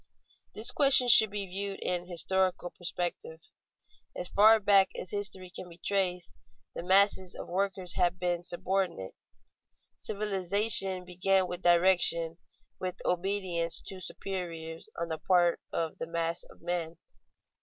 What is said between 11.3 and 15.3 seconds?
with direction, with obedience to superiors on the